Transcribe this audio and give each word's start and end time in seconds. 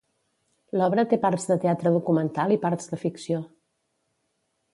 L'obra 0.79 1.03
té 1.11 1.19
parts 1.27 1.45
de 1.51 1.57
teatre 1.65 1.91
documental 1.99 2.55
i 2.57 2.61
parts 2.67 2.91
de 2.95 3.01
ficció. 3.07 3.47